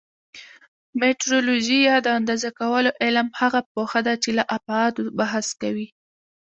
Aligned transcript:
میټرولوژي 1.01 1.79
یا 1.89 1.97
د 2.05 2.07
اندازه 2.17 2.49
کولو 2.59 2.89
علم 3.03 3.27
هغه 3.39 3.59
پوهه 3.71 3.99
ده 4.07 4.13
چې 4.23 4.29
له 4.37 4.43
ابعادو 4.57 5.03
بحث 5.19 5.47
کوي. 5.61 5.87